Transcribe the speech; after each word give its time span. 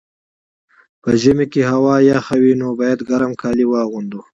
په 1.01 1.09
ژمي 1.21 1.45
کي 1.53 1.61
هوا 1.71 1.95
یخه 2.11 2.35
وي، 2.41 2.53
نو 2.61 2.67
باید 2.79 2.99
ګرم 3.09 3.31
کالي 3.41 3.65
واغوندو. 3.67 4.19